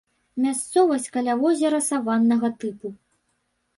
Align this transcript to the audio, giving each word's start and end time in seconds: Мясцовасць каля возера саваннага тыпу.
Мясцовасць 0.45 1.05
каля 1.17 1.35
возера 1.43 1.81
саваннага 1.91 2.53
тыпу. 2.65 2.87